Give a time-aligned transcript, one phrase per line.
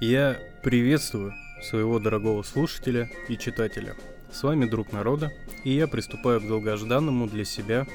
[0.00, 3.94] Я приветствую своего дорогого слушателя и читателя.
[4.32, 5.32] С вами друг народа,
[5.62, 7.86] и я приступаю к долгожданному для себя,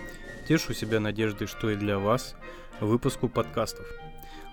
[0.48, 2.38] тешу себя надеждой, что и для вас,
[2.80, 3.86] выпуску подкастов.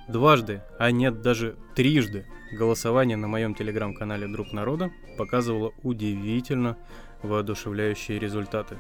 [0.08, 6.76] Дважды, а нет даже трижды, голосование на моем телеграм-канале «Друг народа» показывало удивительно
[7.22, 8.76] воодушевляющие результаты.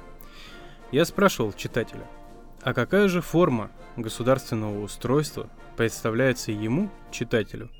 [0.90, 2.06] Я спрашивал читателя,
[2.62, 7.70] а какая же форма государственного устройства представляется ему, читателю,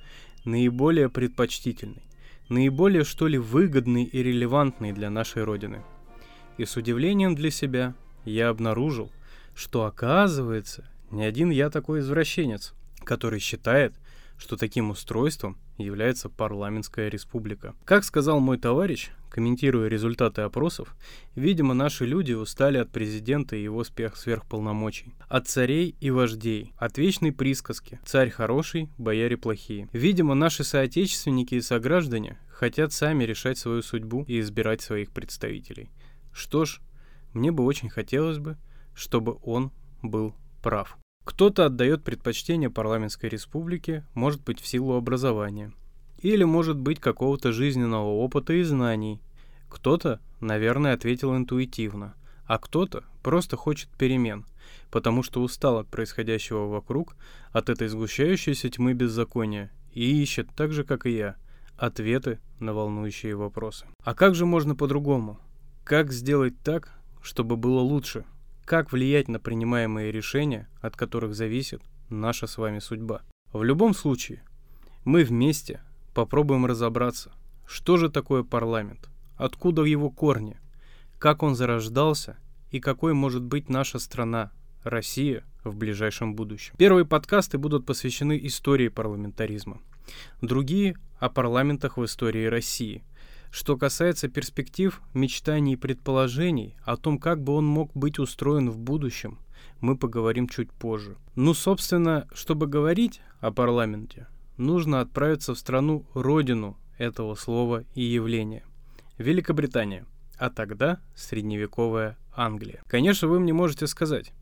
[0.46, 2.02] наиболее предпочтительной,
[2.48, 5.82] наиболее что ли выгодной и релевантной для нашей Родины.
[6.56, 9.10] И с удивлением для себя я обнаружил,
[9.54, 12.72] что оказывается, не один я такой извращенец,
[13.04, 13.94] который считает,
[14.38, 17.74] что таким устройством является парламентская республика.
[17.84, 20.96] Как сказал мой товарищ, комментируя результаты опросов,
[21.34, 27.32] видимо, наши люди устали от президента и его сверхполномочий, от царей и вождей, от вечной
[27.32, 29.88] присказки «царь хороший, бояре плохие».
[29.92, 35.90] Видимо, наши соотечественники и сограждане хотят сами решать свою судьбу и избирать своих представителей.
[36.32, 36.80] Что ж,
[37.32, 38.56] мне бы очень хотелось бы,
[38.94, 39.72] чтобы он
[40.02, 40.96] был прав.
[41.26, 45.72] Кто-то отдает предпочтение парламентской республике, может быть, в силу образования.
[46.22, 49.20] Или, может быть, какого-то жизненного опыта и знаний.
[49.68, 52.14] Кто-то, наверное, ответил интуитивно,
[52.46, 54.46] а кто-то просто хочет перемен,
[54.92, 57.16] потому что устал от происходящего вокруг,
[57.50, 61.34] от этой сгущающейся тьмы беззакония, и ищет, так же, как и я,
[61.76, 63.86] ответы на волнующие вопросы.
[64.04, 65.40] А как же можно по-другому?
[65.82, 68.24] Как сделать так, чтобы было лучше–
[68.66, 73.22] как влиять на принимаемые решения, от которых зависит наша с вами судьба.
[73.52, 74.42] В любом случае,
[75.04, 75.80] мы вместе
[76.14, 77.32] попробуем разобраться,
[77.64, 80.58] что же такое парламент, откуда его корни,
[81.18, 82.38] как он зарождался
[82.72, 84.50] и какой может быть наша страна,
[84.82, 86.74] Россия, в ближайшем будущем.
[86.76, 89.80] Первые подкасты будут посвящены истории парламентаризма,
[90.42, 93.04] другие— о парламентах в истории России—
[93.56, 98.76] что касается перспектив, мечтаний и предположений о том, как бы он мог быть устроен в
[98.76, 99.38] будущем,
[99.80, 101.16] мы поговорим чуть позже.
[101.36, 104.26] Ну, собственно, чтобы говорить о парламенте,
[104.58, 108.62] нужно отправиться в страну родину этого слова и явления.
[109.16, 110.04] Великобритания,
[110.36, 112.82] а тогда средневековая Англия.
[112.86, 114.34] Конечно, вы мне можете сказать,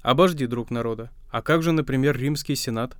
[0.00, 2.96] обожди, друг народа, а как же, например, римский сенат?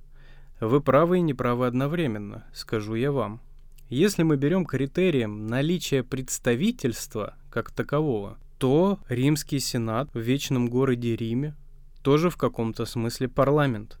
[0.59, 3.41] Вы правы и неправы одновременно, скажу я вам.
[3.89, 11.55] Если мы берем критерием наличие представительства как такового, то Римский Сенат в вечном городе Риме
[12.01, 13.97] тоже в каком-то смысле парламент.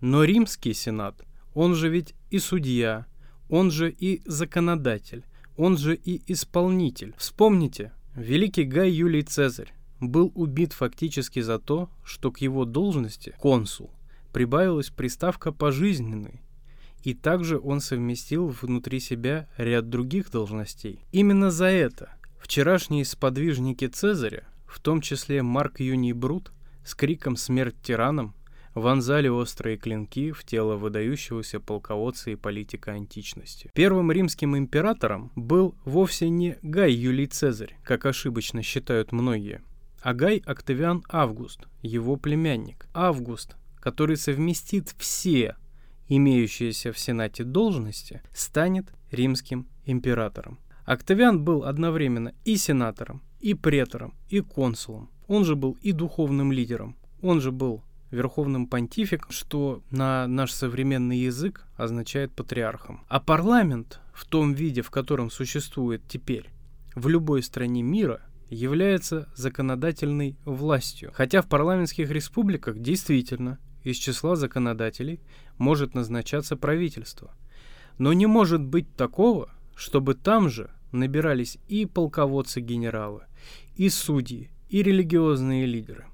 [0.00, 3.06] Но Римский Сенат, он же ведь и судья,
[3.48, 5.24] он же и законодатель,
[5.56, 7.12] он же и исполнитель.
[7.18, 13.90] Вспомните, великий Гай Юлий Цезарь был убит фактически за то, что к его должности, консул,
[14.32, 16.43] прибавилась приставка «пожизненный»,
[17.04, 21.04] и также он совместил внутри себя ряд других должностей.
[21.12, 26.50] Именно за это вчерашние сподвижники Цезаря, в том числе Марк Юний Брут,
[26.84, 28.34] с криком «Смерть тиранам!»
[28.74, 33.70] вонзали острые клинки в тело выдающегося полководца и политика античности.
[33.72, 39.62] Первым римским императором был вовсе не Гай Юлий Цезарь, как ошибочно считают многие,
[40.00, 42.88] а Гай Октавиан Август, его племянник.
[42.92, 45.54] Август, который совместит все
[46.08, 50.58] имеющиеся в Сенате должности, станет римским императором.
[50.84, 55.10] Октавиан был одновременно и сенатором, и претором, и консулом.
[55.26, 56.96] Он же был и духовным лидером.
[57.22, 63.04] Он же был верховным понтификом, что на наш современный язык означает патриархом.
[63.08, 66.50] А парламент в том виде, в котором существует теперь,
[66.94, 71.10] в любой стране мира является законодательной властью.
[71.14, 75.20] Хотя в парламентских республиках действительно из числа законодателей
[75.58, 77.34] может назначаться правительство.
[77.98, 83.22] Но не может быть такого, чтобы там же набирались и полководцы-генералы,
[83.76, 86.06] и судьи, и религиозные лидеры.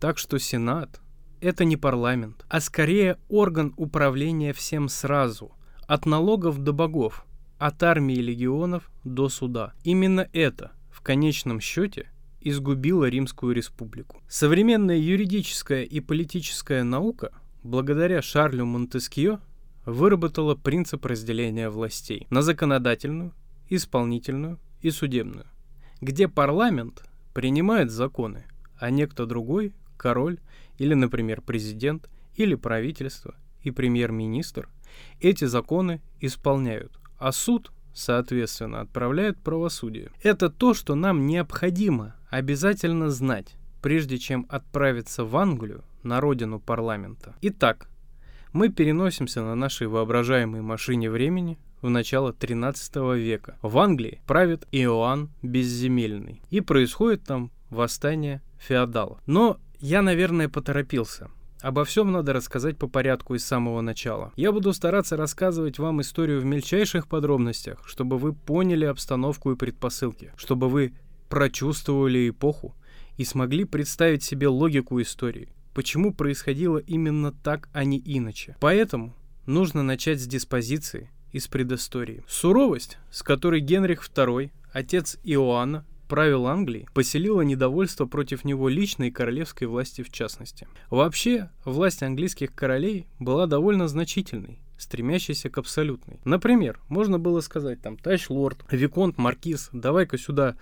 [0.00, 1.00] Так что Сенат—
[1.40, 5.52] это не парламент, а скорее орган управления всем сразу,
[5.86, 7.26] от налогов до богов,
[7.58, 9.74] от армии легионов до суда.
[9.84, 12.10] Именно это, в конечном счете,
[12.40, 14.22] изгубила Римскую республику.
[14.28, 17.32] Современная юридическая и политическая наука,
[17.62, 19.40] благодаря Шарлю Монтескио,
[19.84, 23.32] выработала принцип разделения властей на законодательную,
[23.68, 25.46] исполнительную и судебную,
[26.00, 27.04] где парламент
[27.34, 28.44] принимает законы,
[28.78, 30.38] а некто другой, король
[30.78, 34.68] или, например, президент или правительство и премьер-министр,
[35.20, 40.10] эти законы исполняют, а суд, соответственно, отправляет правосудие.
[40.22, 47.34] Это то, что нам необходимо обязательно знать, прежде чем отправиться в Англию, на родину парламента.
[47.42, 47.88] Итак,
[48.52, 53.56] Мы переносимся на нашей воображаемой машине времени в начало 13 века.
[53.62, 56.42] В Англии правит Иоанн Безземельный.
[56.50, 59.18] И происходит там восстание феодалов.
[59.26, 61.30] Но я, наверное, поторопился.
[61.62, 64.32] Обо всем надо рассказать по порядку из самого начала.
[64.36, 70.32] Я буду стараться рассказывать вам историю в мельчайших подробностях, чтобы вы поняли обстановку и предпосылки,
[70.36, 70.94] чтобы вы
[71.28, 72.74] прочувствовали эпоху
[73.18, 78.56] и смогли представить себе логику истории, почему происходило именно так, а не иначе.
[78.60, 79.14] Поэтому
[79.44, 82.24] нужно начать с диспозиции и с предыстории.
[82.26, 89.12] Суровость, с которой Генрих II, отец Иоанна, правил Англией, поселило недовольство против него личной и
[89.12, 90.66] королевской власти в частности.
[90.90, 96.18] Вообще, власть английских королей была довольно значительной, стремящийся к абсолютной.
[96.24, 100.56] Например, можно было сказать там, товарищ лорд, виконт, маркиз, давай-ка сюда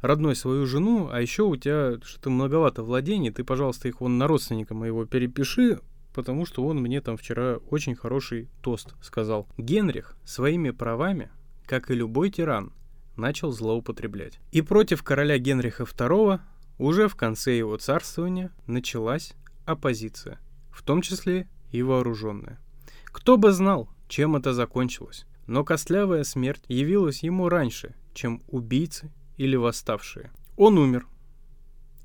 [0.00, 4.28] родной свою жену, а еще у тебя что-то многовато владений, ты, пожалуйста, их вон на
[4.28, 5.80] родственника моего перепиши,
[6.14, 9.48] потому что он мне там вчера очень хороший тост сказал.
[9.58, 11.32] Генрих своими правами,
[11.66, 12.72] как и любой тиран,
[13.16, 14.40] начал злоупотреблять.
[14.52, 16.40] И против короля Генриха II
[16.78, 19.34] уже в конце его царствования началась
[19.64, 20.38] оппозиция,
[20.70, 22.60] в том числе и вооруженная.
[23.06, 29.56] Кто бы знал, чем это закончилось, но костлявая смерть явилась ему раньше, чем убийцы или
[29.56, 30.30] восставшие.
[30.56, 31.06] Он умер,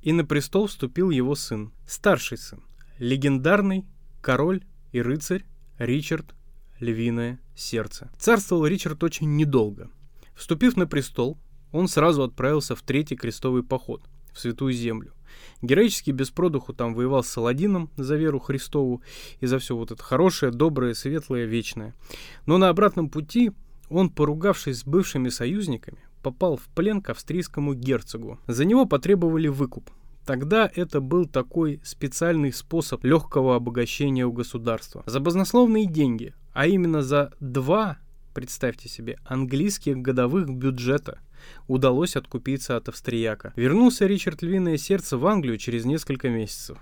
[0.02, 2.62] и на престол вступил его сын, старший сын,
[2.98, 3.86] легендарный
[4.22, 5.46] король и рыцарь
[5.78, 6.36] Ричард
[6.80, 8.10] Львиное Сердце.
[8.18, 9.90] Царствовал Ричард очень недолго.
[10.40, 11.38] Вступив на престол,
[11.74, 14.02] он сразу отправился в Третий крестовый поход
[14.32, 15.12] в Святую Землю.
[15.62, 19.04] Героически без продуху там воевал с Саладином за веру Христову
[19.42, 21.94] и за все вот это хорошее, доброе, светлое, вечное.
[22.46, 23.52] Но на обратном пути
[23.90, 28.40] он, поругавшись с бывшими союзниками, попал в плен к австрийскому герцогу.
[28.48, 29.90] За него потребовали выкуп.
[30.26, 35.04] Тогда это был такой специальный способ легкого обогащения у государства.
[35.06, 37.98] За баснословные деньги, а именно за два,
[38.34, 41.20] представьте себе, английских годовых бюджета–
[41.68, 43.54] удалось откупиться от австрияка.
[43.56, 46.78] Вернулся Ричард Львиное Сердце в Англию через несколько месяцев.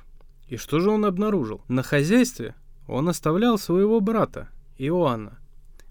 [0.48, 1.62] И что же он обнаружил?
[1.68, 2.56] На хозяйстве
[2.88, 5.40] он оставлял своего брата, Иоанна,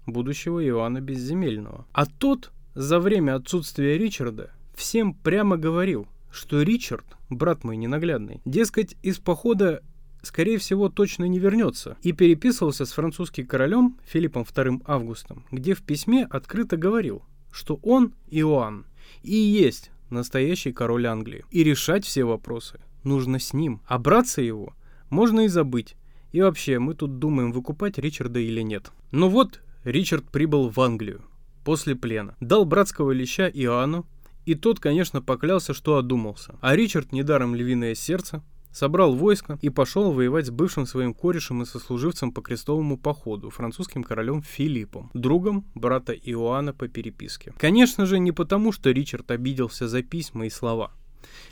[0.05, 1.85] будущего Иоанна Безземельного.
[1.91, 8.95] А тот за время отсутствия Ричарда всем прямо говорил, что Ричард, брат мой ненаглядный, дескать,
[9.03, 9.83] из похода
[10.21, 15.81] скорее всего, точно не вернется, и переписывался с французским королем Филиппом II Августом, где в
[15.81, 18.85] письме открыто говорил, что он, Иоанн,
[19.23, 21.45] и есть настоящий король Англии.
[21.51, 23.81] И решать все вопросы нужно с ним.
[23.85, 24.73] А браться его
[25.09, 25.95] можно и забыть.
[26.31, 28.91] И вообще, мы тут думаем, выкупать Ричарда или нет.
[29.11, 31.21] Ну вот, Ричард прибыл в Англию
[31.63, 32.35] после плена.
[32.39, 34.05] Дал братского леща Иоанну,
[34.45, 36.55] и тот, конечно, поклялся, что одумался.
[36.61, 38.43] А Ричард, недаром львиное сердце,
[38.77, 44.03] собрал войско и пошел воевать с бывшим своим корешем и сослуживцем по крестовому походу, французским
[44.03, 47.53] королем Филиппом, другом брата Иоанна по переписке.
[47.57, 50.91] Конечно же, не потому, что Ричард обиделся за письма и слова,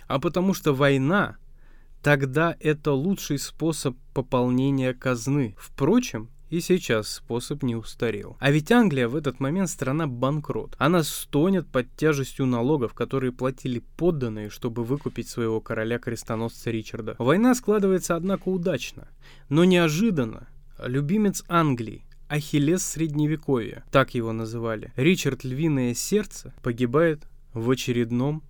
[0.08, 1.38] а потому что война
[2.04, 5.56] тогда это лучший способ пополнения казны.
[5.58, 8.38] Впрочем, и сейчас способ не устарел.
[8.40, 10.76] А ведь Англия в этот момент страна банкрот.
[10.78, 17.16] Она стонет под тяжестью налогов, которые платили подданные, чтобы выкупить своего короля-крестоносца Ричарда.
[17.20, 19.10] Война складывается, однако, удачно.
[19.50, 20.48] Но неожиданно
[20.82, 28.44] любимец Англии, Ахиллес Средневековья, так его называли, Ричард Львиное Сердце, погибает в очередном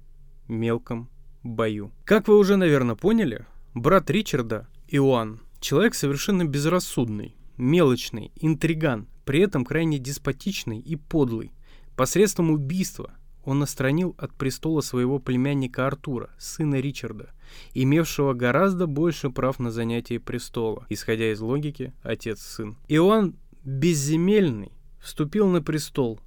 [0.48, 1.10] мелком
[1.44, 1.92] бою.
[2.04, 9.66] Как вы уже, наверное, поняли, брат Ричарда, Иоанн, человек совершенно безрассудный, мелочный, интриган, при этом
[9.66, 11.52] крайне деспотичный и подлый.
[11.96, 13.12] Посредством убийства
[13.44, 17.30] он настранил от престола своего племянника Артура, сына Ричарда,
[17.74, 22.78] имевшего гораздо больше прав на занятие престола, исходя из логики отец-сын.
[22.88, 26.20] Иоанн Безземельный вступил на престол,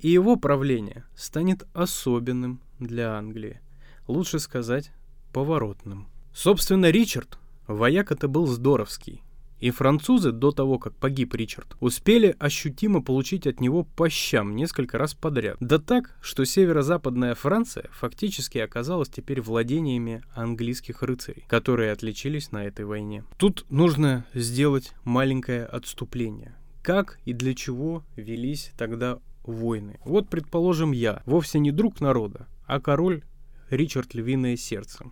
[0.00, 3.60] и его правление станет особенным для Англии.
[4.08, 4.90] Лучше сказать,
[5.32, 6.08] поворотным.
[6.32, 9.22] Собственно, Ричард, вояк это был здоровский,
[9.60, 14.98] и французы, до того, как погиб Ричард, успели ощутимо получить от него по щам несколько
[14.98, 15.56] раз подряд.
[15.60, 22.84] Да так, что северо-западная Франция фактически оказалась теперь владениями английских рыцарей, которые отличились на этой
[22.84, 23.24] войне.
[23.36, 26.56] Тут нужно сделать маленькое отступление.
[26.82, 30.00] Как и для чего велись тогда войны?
[30.04, 33.22] Вот, предположим, я, вовсе не друг народа, а король
[33.68, 35.04] Ричард Львиное Сердце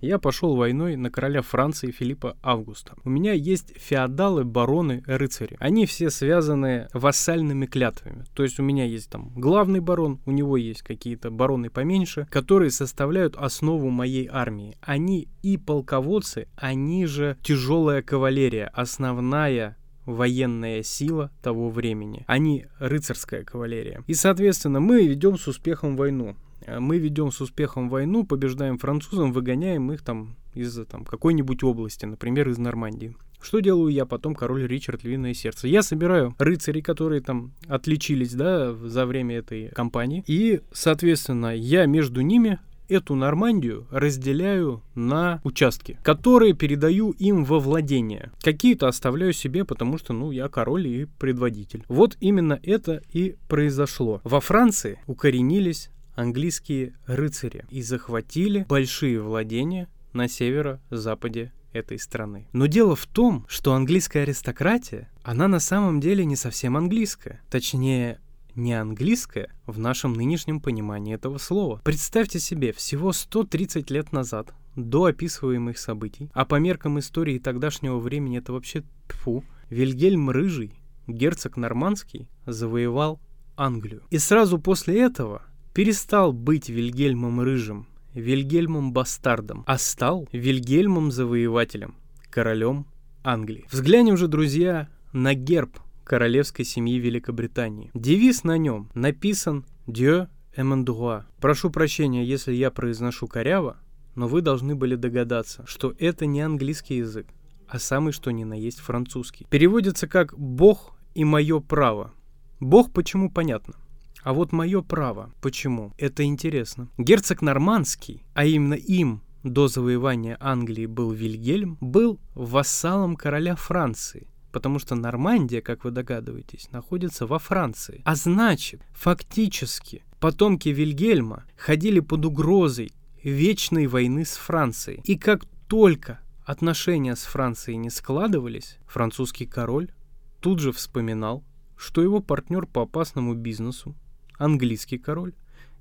[0.00, 2.94] я пошел войной на короля Франции Филиппа Августа.
[3.04, 5.56] У меня есть феодалы, бароны, рыцари.
[5.58, 8.24] Они все связаны вассальными клятвами.
[8.34, 12.70] То есть у меня есть там главный барон, у него есть какие-то бароны поменьше, которые
[12.70, 14.76] составляют основу моей армии.
[14.80, 19.76] Они и полководцы, они же тяжелая кавалерия, основная
[20.08, 22.24] военная сила того времени.
[22.26, 24.02] Они рыцарская кавалерия.
[24.06, 26.34] И, соответственно, мы ведем с успехом войну.
[26.68, 32.04] Э, мы ведем с успехом войну, побеждаем французам, выгоняем их там из там, какой-нибудь области,
[32.04, 33.16] например, из Нормандии.
[33.40, 35.68] Что делаю я потом, король Ричард Львиное Сердце?
[35.68, 40.24] Я собираю рыцарей, которые там отличились, да, за время этой кампании.
[40.26, 42.58] И, соответственно, я между ними
[42.88, 48.32] эту Нормандию разделяю на участки, которые передаю им во владение.
[48.42, 51.84] Какие-то оставляю себе, потому что, ну, я король и предводитель.
[51.86, 54.20] Вот именно это и произошло.
[54.24, 62.48] Во Франции укоренились английские рыцари и захватили большие владения на северо-западе этой страны.
[62.52, 67.40] Но дело в том, что английская аристократия, она на самом деле не совсем английская.
[67.50, 68.20] Точнее,
[68.56, 71.80] не английская в нашем нынешнем понимании этого слова.
[71.84, 78.38] Представьте себе, всего 130 лет назад, до описываемых событий, а по меркам истории тогдашнего времени
[78.38, 80.72] это вообще тфу, Вильгельм Рыжий,
[81.06, 83.20] герцог Нормандский, завоевал
[83.56, 84.02] Англию.
[84.10, 85.42] И сразу после этого
[85.78, 91.94] перестал быть Вильгельмом Рыжим, Вильгельмом Бастардом, а стал Вильгельмом Завоевателем,
[92.30, 92.84] королем
[93.22, 93.64] Англии.
[93.70, 97.92] Взглянем же, друзья, на герб королевской семьи Великобритании.
[97.94, 101.26] Девиз на нем написан «Dieu Эммандуа.
[101.40, 103.76] Прошу прощения, если я произношу коряво,
[104.16, 107.28] но вы должны были догадаться, что это не английский язык,
[107.68, 109.46] а самый что ни на есть французский.
[109.48, 112.12] Переводится как «Бог и мое право».
[112.58, 113.74] Бог почему понятно.
[114.22, 115.32] А вот мое право.
[115.40, 115.92] Почему?
[115.98, 116.88] Это интересно.
[116.98, 124.78] Герцог Нормандский, а именно им до завоевания Англии был Вильгельм, был вассалом короля Франции потому
[124.78, 128.02] что Нормандия, как вы догадываетесь, находится во Франции.
[128.04, 132.90] А значит, фактически, потомки Вильгельма ходили под угрозой
[133.22, 135.00] вечной войны с Францией.
[135.04, 139.92] И как только отношения с Францией не складывались, французский король
[140.40, 141.44] тут же вспоминал,
[141.76, 143.94] что его партнер по опасному бизнесу,
[144.38, 145.34] английский король,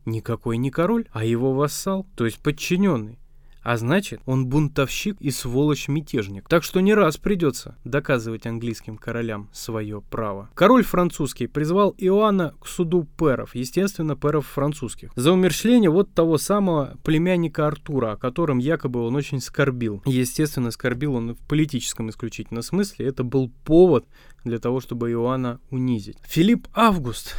[0.06, 3.20] никакой не король, а его вассал, то есть подчиненный,
[3.68, 6.48] а значит, он бунтовщик и сволочь-мятежник.
[6.48, 10.50] Так что не раз придется доказывать английским королям свое право.
[10.54, 16.98] Король французский призвал Иоанна к суду перов, естественно, перов французских, за умерщвление вот того самого
[17.04, 20.02] племянника Артура, о котором якобы он очень скорбил.
[20.06, 23.08] Естественно, скорбил он в политическом исключительно смысле.
[23.08, 24.06] Это был повод
[24.46, 26.20] для того, чтобы Иоанна унизить.
[26.26, 27.36] Филипп Август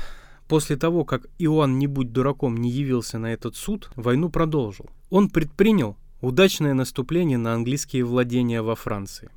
[0.49, 4.89] После того, как Иоанн, не будь дураком, не явился на этот суд, войну продолжил.
[5.11, 9.31] Он предпринял удачное наступление на английские владения во Франции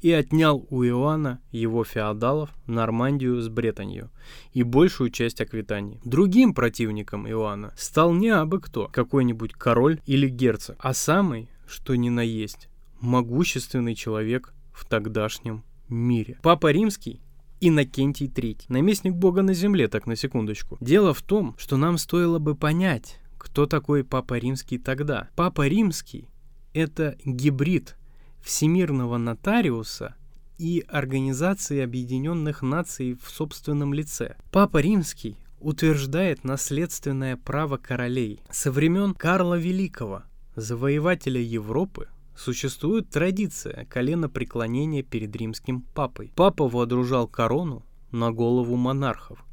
[0.00, 4.10] и отнял у Иоанна его феодалов Нормандию с Бретанью
[4.52, 6.00] и большую часть Аквитании.
[6.04, 12.08] Другим противником Иоанна стал не абы кто, какой-нибудь король или герцог, а самый, что ни
[12.08, 12.68] на есть,
[13.00, 16.38] могущественный человек в тогдашнем мире.
[16.42, 17.21] Папа Римский
[17.64, 20.76] Иннокентий III, наместник Бога на земле, так на секундочку.
[20.80, 25.28] Дело в том, что нам стоило бы понять, кто такой Папа Римский тогда?
[25.36, 26.28] Папа Римский—
[26.74, 27.96] это гибрид
[28.42, 30.16] всемирного нотариуса
[30.58, 34.34] и Организации Объединенных Наций в собственном лице.
[34.50, 38.40] Папа Римский утверждает наследственное право королей.
[38.50, 40.24] Со времен Карла Великого,
[40.56, 46.32] завоевателя Европы, существует традиция колена преклонения перед римским папой.
[46.34, 49.44] Папа водружал корону на голову монархов,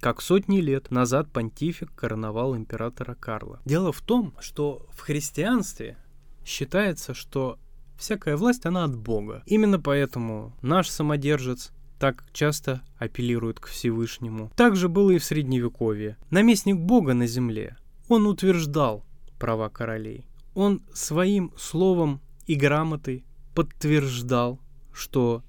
[0.00, 3.60] как сотни лет назад понтифик короновал императора Карла.
[3.64, 5.96] Дело в том, что в христианстве
[6.44, 7.58] считается, что
[7.98, 9.42] всякая власть, она от Бога.
[9.46, 14.50] Именно поэтому наш самодержец так часто апеллирует к Всевышнему.
[14.54, 16.18] Так же было и в Средневековье.
[16.30, 17.76] Наместник Бога на земле,
[18.08, 19.04] он утверждал
[19.38, 20.26] права королей.
[20.54, 23.24] Он своим словом и грамотой
[23.54, 24.60] подтверждал,
[24.92, 25.42] что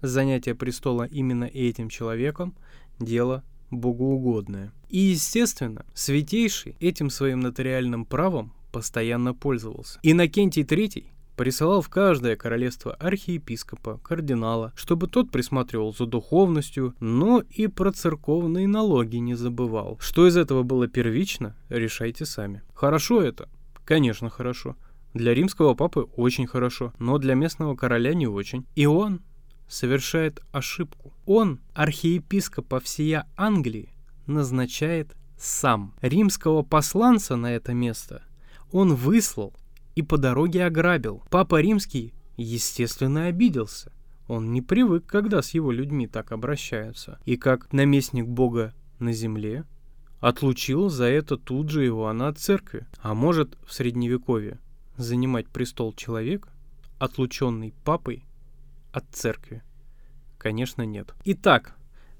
[0.00, 2.54] занятие престола именно этим человеком–
[2.98, 4.72] дело богоугодное.
[4.88, 9.98] И, естественно, Святейший этим своим нотариальным правом постоянно пользовался.
[10.02, 11.06] Иннокентий III
[11.36, 18.68] присылал в каждое королевство архиепископа, кардинала, чтобы тот присматривал за духовностью, но и про церковные
[18.68, 19.98] налоги не забывал.
[20.00, 22.62] Что из этого было первично, решайте сами.
[22.74, 23.48] Хорошо это?
[23.84, 24.76] Конечно, хорошо.
[25.14, 28.66] Для римского папы очень хорошо, но для местного короля не очень.
[28.74, 29.20] И он
[29.68, 31.12] совершает ошибку.
[31.26, 33.94] Он, архиепископа всея Англии,
[34.26, 35.94] назначает сам.
[36.00, 38.22] Римского посланца на это место
[38.72, 39.52] он выслал
[39.94, 41.22] и по дороге ограбил.
[41.30, 43.92] Папа Римский, естественно, обиделся.
[44.26, 47.20] Он не привык, когда с его людьми так обращаются.
[47.26, 49.64] И как наместник Бога на земле,
[50.20, 52.86] отлучил за это тут же Иоанна от церкви.
[53.02, 54.58] А может, в Средневековье
[55.02, 56.48] занимать престол человек,
[56.98, 58.24] отлученный папой
[58.92, 59.62] от церкви.
[60.38, 61.14] Конечно, нет.
[61.24, 61.76] Итак,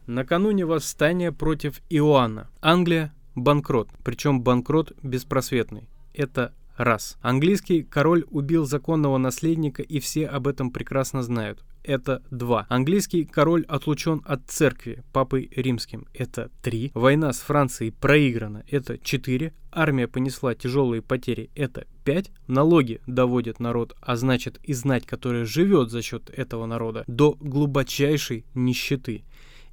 [0.06, 5.88] накануне восстания против Иоанна Англия банкрот, причем банкрот беспросветный.
[6.14, 7.18] Это раз.
[7.20, 11.64] Английский король убил законного наследника, и все об этом прекрасно знают.
[11.84, 12.66] Это два.
[12.68, 16.06] Английский король отлучен от церкви папой римским.
[16.14, 16.92] Это три.
[16.94, 18.64] Война с Францией проиграна.
[18.68, 19.52] Это четыре.
[19.72, 21.50] Армия понесла тяжелые потери.
[21.56, 22.30] Это пять.
[22.46, 28.46] Налоги доводят народ, а значит и знать, которая живет за счет этого народа, до глубочайшей
[28.54, 29.24] нищеты.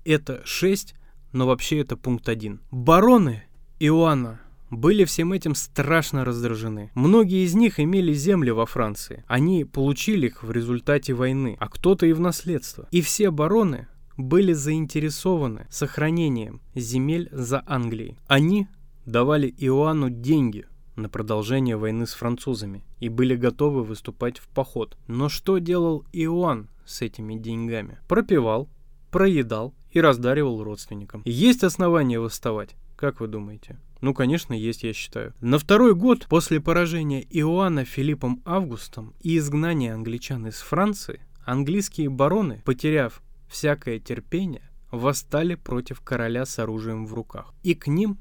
[0.03, 0.95] Это шесть.
[1.31, 2.59] Но вообще это пункт один.
[2.71, 3.43] Бароны
[3.79, 6.91] Иоанна были всем этим страшно раздражены.
[6.95, 9.23] Многие из них имели земли во Франции.
[9.27, 12.88] Они получили их в результате войны, а кто-то и в наследство.
[12.91, 18.17] И все бароны были заинтересованы сохранением земель за Англией.
[18.27, 18.67] Они
[19.05, 24.97] давали Иоанну деньги на продолжение войны с французами и были готовы выступать в поход.
[25.07, 27.99] Но что делал Иоанн с этими деньгами?
[28.07, 28.69] Пропивал,
[29.09, 31.21] проедал и раздаривал родственникам.
[31.25, 32.75] Есть основания восставать?
[32.99, 33.79] Как вы думаете?
[34.01, 35.33] Ну, конечно, есть, я считаю.
[35.39, 42.61] На второй год после поражения Иоанна Филиппом Августом и изгнания англичан из Франции, английские бароны,
[42.65, 47.53] потеряв всякое терпение, восстали против короля с оружием в руках.
[47.63, 48.17] И к ним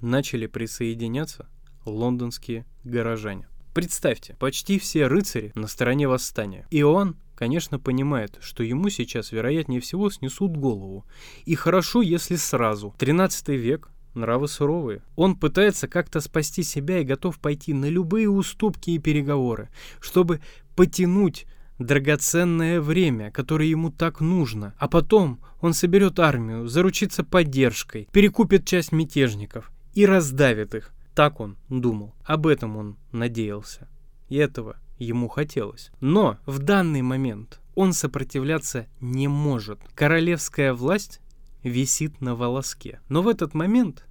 [0.00, 1.48] начали присоединяться
[1.84, 3.48] лондонские горожане.
[3.74, 6.68] Представьте, почти все рыцари на стороне восстания.
[6.70, 11.04] И он, конечно, понимает, что ему сейчас, вероятнее всего, снесут голову.
[11.46, 12.94] И хорошо, если сразу.
[12.96, 15.02] 13 век, Нравы суровые.
[15.16, 19.68] Он пытается как-то спасти себя и готов пойти на любые уступки и переговоры,
[20.00, 20.40] чтобы
[20.74, 21.46] потянуть
[21.78, 24.74] драгоценное время, которое ему так нужно.
[24.78, 30.92] А потом он соберет армию, заручится поддержкой, перекупит часть мятежников и раздавит их.
[31.14, 32.14] Так он думал.
[32.24, 33.88] Об этом он надеялся.
[34.28, 35.90] И этого ему хотелось.
[36.00, 39.80] Но в данный момент он сопротивляться не может.
[39.94, 41.20] Королевская власть
[41.62, 43.00] висит на волоске.
[43.08, 44.06] Но в этот момент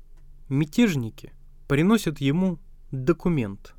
[0.50, 1.34] мятежники
[1.68, 2.60] приносят ему
[2.92, 3.74] документ,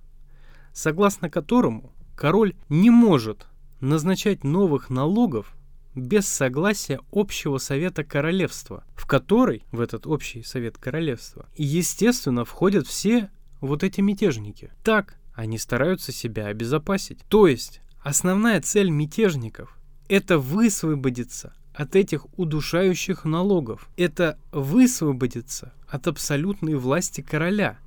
[0.72, 3.46] согласно которому король не может
[3.80, 5.54] назначать новых налогов
[5.94, 13.30] без согласия общего совета королевства, в который, в этот общий совет королевства, естественно, входят все
[13.60, 14.70] вот эти мятежники.
[14.84, 17.20] Так они стараются себя обезопасить.
[17.28, 19.76] То есть основная цель мятежников–
[20.08, 23.88] это высвободиться от этих удушающих налогов.
[23.96, 27.78] Это высвободиться от абсолютной власти короля,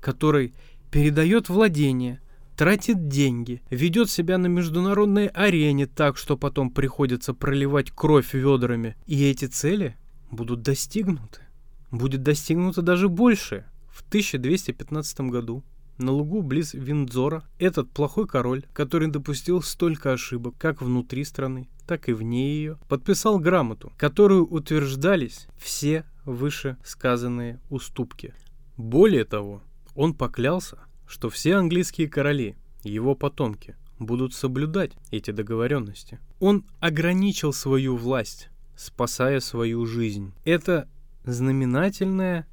[0.00, 0.54] который
[0.90, 2.20] передает владение,
[2.56, 8.96] тратит деньги, ведет себя на международной арене так, что потом приходится проливать кровь ведрами.
[9.06, 9.96] И эти цели
[10.30, 11.42] будут достигнуты.
[11.90, 13.64] Будет достигнуто даже больше.
[13.90, 15.64] В 1215 году
[15.98, 22.08] на лугу близ Виндзора этот плохой король, который допустил столько ошибок как внутри страны, так
[22.08, 28.34] и вне ее, подписал грамоту, которую утверждались все вышесказанные уступки.
[28.76, 29.62] Более того,
[29.94, 36.20] он поклялся, что все английские короли, его потомки, будут соблюдать эти договоренности.
[36.38, 40.34] Он ограничил свою власть, спасая свою жизнь.
[40.44, 40.86] Это
[41.24, 42.46] знаменательная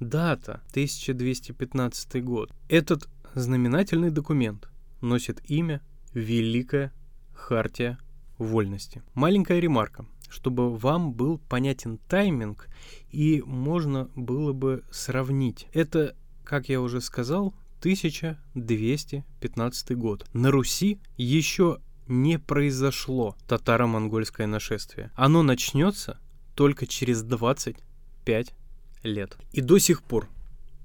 [0.00, 2.52] дата 1215 год.
[2.68, 4.68] Этот знаменательный документ
[5.00, 5.80] носит имя
[6.12, 6.92] Великая
[7.32, 7.98] Хартия
[8.38, 9.02] Вольности.
[9.14, 12.68] Маленькая ремарка чтобы вам был понятен тайминг
[13.10, 15.66] и можно было бы сравнить.
[15.72, 20.26] Это, как я уже сказал, 1215 год.
[20.32, 25.10] На Руси еще не произошло татаро-монгольское нашествие.
[25.14, 26.18] Оно начнется
[26.54, 28.54] только через 25
[29.02, 29.36] лет.
[29.52, 30.28] И до сих пор,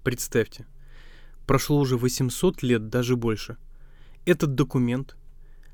[0.03, 0.65] представьте,
[1.45, 3.57] прошло уже 800 лет, даже больше.
[4.25, 5.15] Этот документ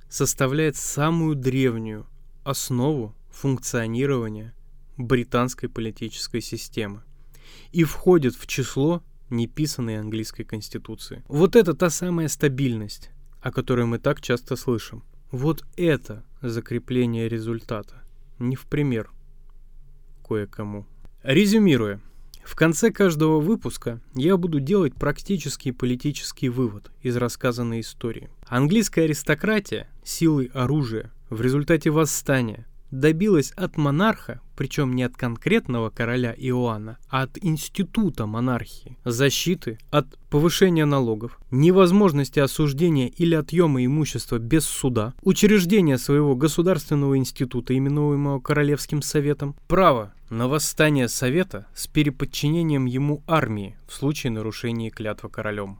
[0.09, 2.05] составляет самую древнюю
[2.43, 4.53] основу функционирования
[4.97, 7.03] британской политической системы
[7.71, 11.23] и входит в число неписанной английской конституции.
[11.27, 15.03] Вот это та самая стабильность, о которой мы так часто слышим.
[15.31, 18.03] Вот это закрепление результата,
[18.39, 19.11] не в пример
[20.25, 20.85] кое-кому.
[21.21, 21.99] Резюмируя,
[22.43, 28.29] в конце каждого выпуска я буду делать практический политический вывод из рассказанной истории.
[28.47, 36.33] Английская аристократия силой оружия в результате восстания добилась от монарха, причем не от конкретного короля
[36.37, 44.65] Иоанна, а от института монархии, защиты от повышения налогов, невозможности осуждения или отъема имущества без
[44.65, 53.23] суда, учреждения своего государственного института, именуемого Королевским советом, право на восстание совета с переподчинением ему
[53.27, 55.79] армии в случае нарушения клятвы королем.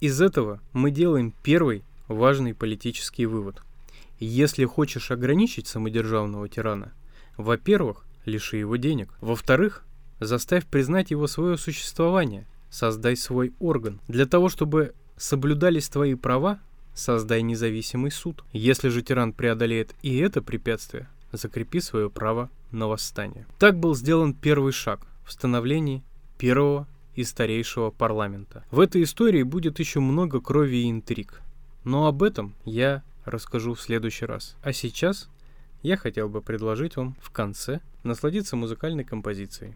[0.00, 3.62] Из этого мы делаем первый важный политический вывод.
[4.18, 6.92] Если хочешь ограничить самодержавного тирана,
[7.36, 9.12] Во-первых, лиши его денег.
[9.20, 9.84] Во-вторых,
[10.20, 12.46] заставь признать его свое существование.
[12.70, 14.00] Создай свой орган.
[14.08, 16.58] Для того, чтобы соблюдались твои права,
[16.94, 18.42] создай независимый суд.
[18.52, 23.46] Если же тиран преодолеет и это препятствие, закрепи свое право на восстание.
[23.58, 26.02] Так был сделан первый шаг в становлении
[26.38, 28.64] первого и старейшего парламента.
[28.70, 31.40] В этой истории будет еще много крови и интриг.
[31.84, 34.56] Но об этом я расскажу в следующий раз.
[34.62, 35.28] А сейчас
[35.82, 39.74] я хотел бы предложить вам в конце насладиться музыкальной композицией.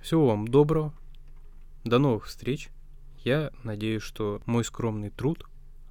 [0.00, 0.94] Всего вам доброго,
[1.84, 2.70] до новых встреч.
[3.24, 5.44] Я надеюсь, что мой скромный труд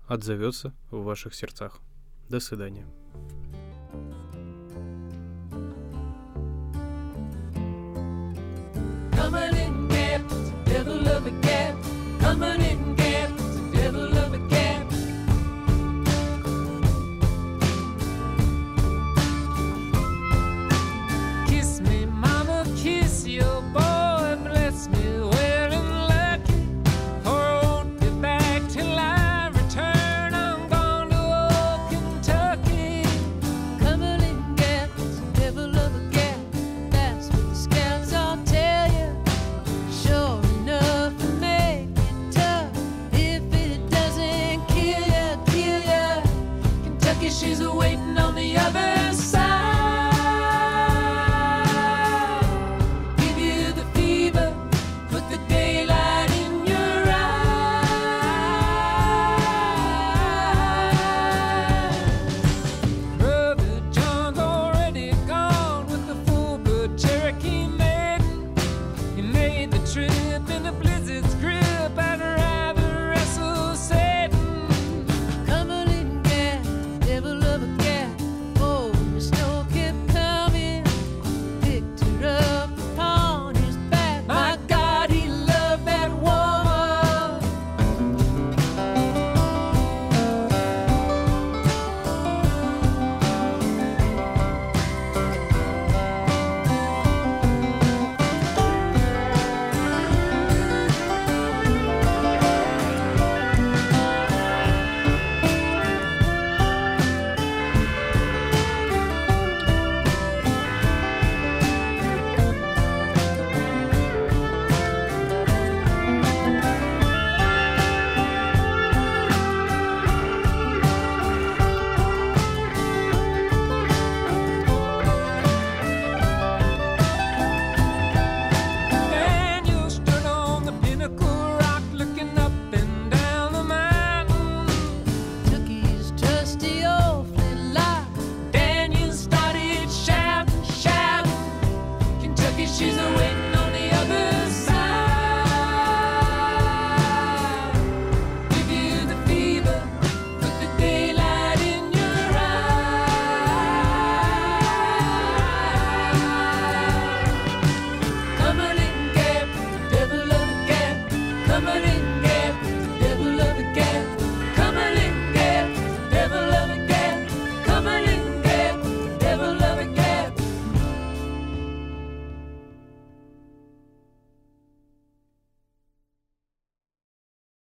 [0.07, 1.79] отзовется в ваших сердцах.
[2.29, 2.85] До свидания.